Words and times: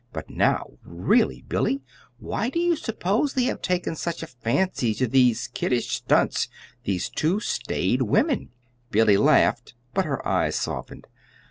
But 0.11 0.31
now 0.31 0.79
really, 0.83 1.43
Billy, 1.47 1.83
why 2.17 2.49
do 2.49 2.57
you 2.59 2.75
suppose 2.75 3.35
they 3.35 3.43
have 3.43 3.61
taken 3.61 3.95
such 3.95 4.23
a 4.23 4.33
fancy 4.41 4.95
to 4.95 5.05
these 5.05 5.45
kiddish 5.45 5.89
stunts 5.97 6.47
those 6.87 7.07
two 7.07 7.39
staid 7.39 8.01
women?" 8.01 8.49
Billy 8.89 9.15
laughed, 9.17 9.75
but 9.93 10.05
her 10.05 10.27
eyes 10.27 10.55
softened. 10.55 11.05